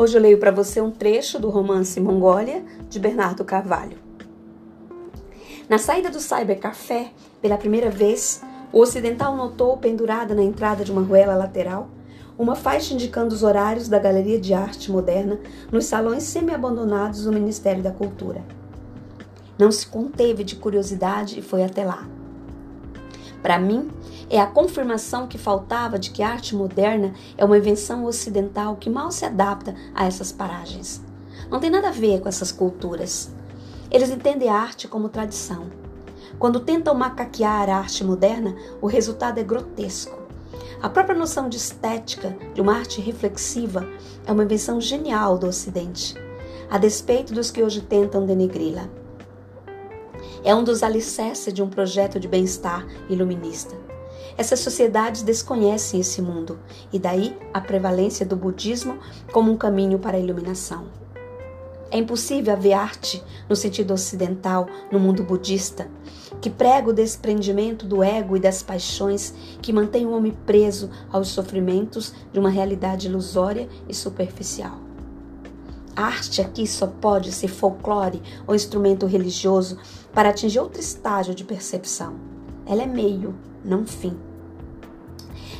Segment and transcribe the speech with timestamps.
[0.00, 3.98] Hoje eu leio para você um trecho do romance Mongólia, de Bernardo Carvalho.
[5.68, 8.40] Na saída do cybercafé, pela primeira vez,
[8.72, 11.90] o ocidental notou pendurada na entrada de uma ruela lateral
[12.38, 15.38] uma faixa indicando os horários da Galeria de Arte Moderna
[15.70, 18.42] nos salões semi-abandonados do Ministério da Cultura.
[19.58, 22.08] Não se conteve de curiosidade e foi até lá.
[23.42, 23.90] Para mim,
[24.28, 28.90] é a confirmação que faltava de que a arte moderna é uma invenção ocidental que
[28.90, 31.02] mal se adapta a essas paragens.
[31.50, 33.30] Não tem nada a ver com essas culturas.
[33.90, 35.66] Eles entendem a arte como tradição.
[36.38, 40.18] Quando tentam macaquear a arte moderna, o resultado é grotesco.
[40.80, 43.86] A própria noção de estética, de uma arte reflexiva,
[44.26, 46.14] é uma invenção genial do Ocidente,
[46.70, 48.99] a despeito dos que hoje tentam denegri-la.
[50.42, 53.76] É um dos alicerces de um projeto de bem-estar iluminista.
[54.38, 56.58] Essas sociedades desconhecem esse mundo
[56.90, 58.98] e daí a prevalência do budismo
[59.32, 60.86] como um caminho para a iluminação.
[61.90, 65.90] É impossível haver arte no sentido ocidental no mundo budista,
[66.40, 71.28] que prega o desprendimento do ego e das paixões que mantém o homem preso aos
[71.28, 74.78] sofrimentos de uma realidade ilusória e superficial.
[75.96, 79.76] A arte aqui só pode ser folclore ou instrumento religioso
[80.12, 82.14] para atingir outro estágio de percepção.
[82.66, 84.16] Ela é meio, não fim.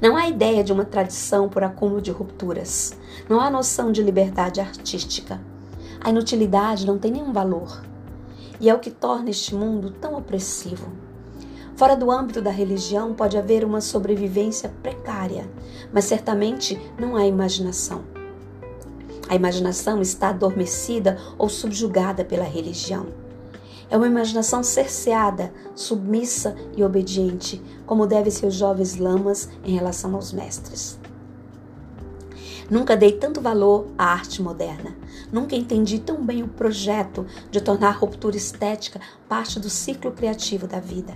[0.00, 2.96] Não há ideia de uma tradição por acúmulo de rupturas.
[3.28, 5.40] Não há noção de liberdade artística.
[6.00, 7.82] A inutilidade não tem nenhum valor.
[8.60, 10.92] E é o que torna este mundo tão opressivo.
[11.76, 15.50] Fora do âmbito da religião pode haver uma sobrevivência precária,
[15.92, 18.04] mas certamente não há imaginação.
[19.28, 23.23] A imaginação está adormecida ou subjugada pela religião.
[23.94, 30.16] É uma imaginação cerceada, submissa e obediente, como devem ser os jovens lamas em relação
[30.16, 30.98] aos mestres.
[32.68, 34.96] Nunca dei tanto valor à arte moderna.
[35.30, 40.66] Nunca entendi tão bem o projeto de tornar a ruptura estética parte do ciclo criativo
[40.66, 41.14] da vida.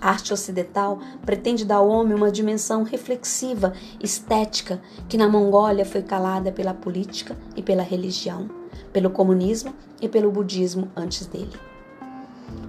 [0.00, 6.02] A arte ocidental pretende dar ao homem uma dimensão reflexiva, estética, que na Mongólia foi
[6.02, 8.50] calada pela política e pela religião,
[8.92, 11.52] pelo comunismo e pelo budismo antes dele.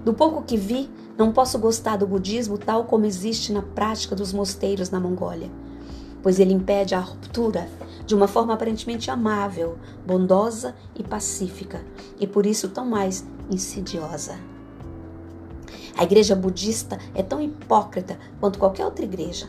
[0.04, 4.32] Do pouco que vi, não posso gostar do budismo tal como existe na prática dos
[4.32, 5.50] mosteiros na Mongólia
[6.26, 7.68] pois ele impede a ruptura
[8.04, 11.80] de uma forma aparentemente amável, bondosa e pacífica,
[12.18, 14.36] e por isso tão mais insidiosa.
[15.96, 19.46] A igreja budista é tão hipócrita quanto qualquer outra igreja.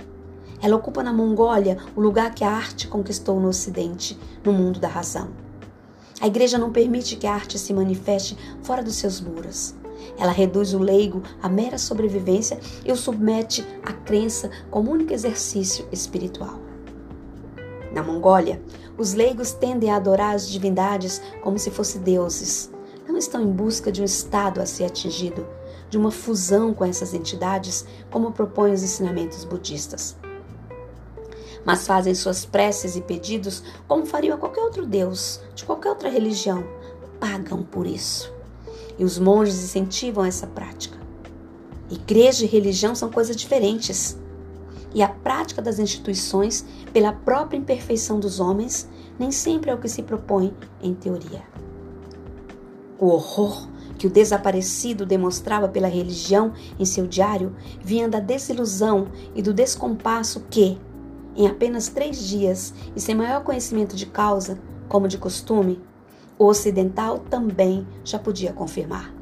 [0.62, 4.88] Ela ocupa na Mongólia o lugar que a arte conquistou no Ocidente, no mundo da
[4.88, 5.30] razão.
[6.22, 9.74] A igreja não permite que a arte se manifeste fora dos seus muros.
[10.18, 15.88] Ela reduz o leigo à mera sobrevivência e o submete à crença como único exercício
[15.92, 16.60] espiritual.
[17.92, 18.62] Na Mongólia,
[18.98, 22.72] os leigos tendem a adorar as divindades como se fossem deuses.
[23.08, 25.48] Não estão em busca de um estado a ser atingido,
[25.90, 30.18] de uma fusão com essas entidades, como propõem os ensinamentos budistas.
[31.66, 36.10] Mas fazem suas preces e pedidos como fariam a qualquer outro deus, de qualquer outra
[36.10, 36.64] religião.
[37.20, 38.37] Pagam por isso.
[38.98, 40.98] E os monges incentivam essa prática.
[41.90, 44.18] Igreja e religião são coisas diferentes
[44.94, 49.90] e a prática das instituições, pela própria imperfeição dos homens, nem sempre é o que
[49.90, 51.44] se propõe em teoria.
[52.98, 59.42] O horror que o desaparecido demonstrava pela religião em seu diário vinha da desilusão e
[59.42, 60.80] do descompasso que,
[61.36, 65.82] em apenas três dias e sem maior conhecimento de causa, como de costume,
[66.38, 69.17] ocidental também já podia confirmar.